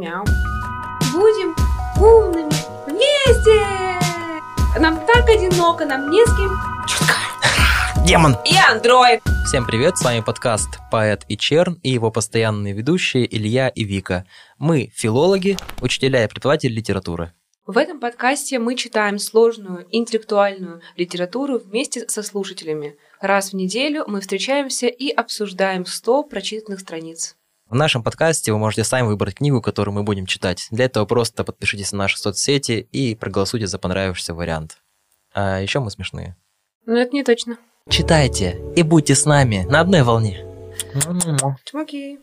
Мяу. 0.00 0.24
Будем 1.12 1.54
умными 2.00 2.50
вместе! 2.86 3.60
Нам 4.80 4.96
так 5.06 5.28
одиноко, 5.28 5.84
нам 5.84 6.08
не 6.08 6.24
с 6.24 6.36
кем. 6.36 8.06
Демон! 8.06 8.34
И 8.46 8.56
андроид. 8.56 9.20
Всем 9.46 9.66
привет, 9.66 9.98
с 9.98 10.02
вами 10.02 10.22
подкаст 10.22 10.78
«Поэт 10.90 11.26
и 11.28 11.36
Черн» 11.36 11.78
и 11.82 11.90
его 11.90 12.10
постоянные 12.10 12.72
ведущие 12.72 13.26
Илья 13.36 13.68
и 13.68 13.84
Вика. 13.84 14.24
Мы 14.56 14.90
филологи, 14.94 15.58
учителя 15.82 16.24
и 16.24 16.28
преподаватели 16.28 16.72
литературы. 16.72 17.34
В 17.66 17.76
этом 17.76 18.00
подкасте 18.00 18.58
мы 18.58 18.76
читаем 18.76 19.18
сложную 19.18 19.86
интеллектуальную 19.90 20.80
литературу 20.96 21.58
вместе 21.58 22.08
со 22.08 22.22
слушателями. 22.22 22.96
Раз 23.20 23.52
в 23.52 23.54
неделю 23.54 24.04
мы 24.06 24.22
встречаемся 24.22 24.86
и 24.86 25.10
обсуждаем 25.10 25.84
100 25.84 26.22
прочитанных 26.22 26.80
страниц. 26.80 27.36
В 27.70 27.74
нашем 27.76 28.02
подкасте 28.02 28.52
вы 28.52 28.58
можете 28.58 28.82
сами 28.82 29.06
выбрать 29.06 29.36
книгу, 29.36 29.62
которую 29.62 29.94
мы 29.94 30.02
будем 30.02 30.26
читать. 30.26 30.66
Для 30.72 30.86
этого 30.86 31.06
просто 31.06 31.44
подпишитесь 31.44 31.92
на 31.92 31.98
наши 31.98 32.18
соцсети 32.18 32.88
и 32.90 33.14
проголосуйте 33.14 33.68
за 33.68 33.78
понравившийся 33.78 34.34
вариант. 34.34 34.78
А 35.32 35.60
еще 35.60 35.78
мы 35.78 35.92
смешные. 35.92 36.34
Но 36.84 36.98
это 36.98 37.12
не 37.12 37.22
точно. 37.22 37.58
Читайте 37.88 38.60
и 38.74 38.82
будьте 38.82 39.14
с 39.14 39.24
нами 39.24 39.64
на 39.70 39.78
одной 39.78 40.02
волне. 40.02 40.44
Чмоки. 41.64 42.18